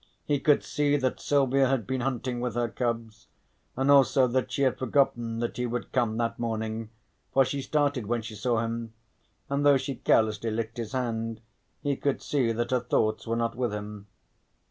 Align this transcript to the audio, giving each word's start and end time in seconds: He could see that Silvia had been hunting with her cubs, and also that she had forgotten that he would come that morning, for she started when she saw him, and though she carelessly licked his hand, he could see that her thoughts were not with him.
He 0.25 0.39
could 0.39 0.63
see 0.63 0.97
that 0.97 1.19
Silvia 1.19 1.67
had 1.67 1.85
been 1.85 2.01
hunting 2.01 2.39
with 2.41 2.55
her 2.55 2.67
cubs, 2.69 3.27
and 3.77 3.91
also 3.91 4.25
that 4.25 4.51
she 4.51 4.63
had 4.63 4.79
forgotten 4.79 5.37
that 5.41 5.57
he 5.57 5.67
would 5.67 5.91
come 5.91 6.17
that 6.17 6.39
morning, 6.39 6.89
for 7.33 7.45
she 7.45 7.61
started 7.61 8.07
when 8.07 8.23
she 8.23 8.33
saw 8.33 8.61
him, 8.61 8.93
and 9.47 9.63
though 9.63 9.77
she 9.77 9.93
carelessly 9.93 10.49
licked 10.49 10.77
his 10.77 10.93
hand, 10.93 11.39
he 11.83 11.95
could 11.95 12.19
see 12.19 12.51
that 12.51 12.71
her 12.71 12.79
thoughts 12.79 13.27
were 13.27 13.35
not 13.35 13.53
with 13.53 13.71
him. 13.73 14.07